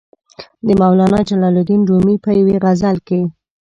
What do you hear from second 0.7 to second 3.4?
مولانا جلال الدین رومي په یوې غزل کې.